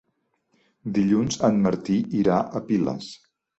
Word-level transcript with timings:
Dilluns 0.95 1.37
en 1.49 1.61
Martí 1.67 2.01
irà 2.23 2.41
a 2.41 2.65
Piles. 2.73 3.15